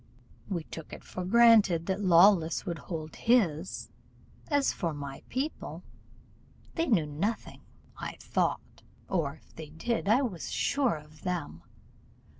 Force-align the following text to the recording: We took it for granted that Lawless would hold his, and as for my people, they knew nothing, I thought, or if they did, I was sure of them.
We 0.49 0.63
took 0.63 0.93
it 0.93 1.03
for 1.03 1.23
granted 1.23 1.85
that 1.85 2.01
Lawless 2.01 2.65
would 2.65 2.79
hold 2.89 3.15
his, 3.17 3.91
and 4.47 4.55
as 4.57 4.73
for 4.73 4.95
my 4.95 5.21
people, 5.29 5.83
they 6.73 6.87
knew 6.87 7.05
nothing, 7.05 7.61
I 7.99 8.15
thought, 8.19 8.81
or 9.07 9.35
if 9.35 9.53
they 9.55 9.69
did, 9.69 10.09
I 10.09 10.23
was 10.23 10.49
sure 10.49 10.95
of 10.95 11.21
them. 11.21 11.61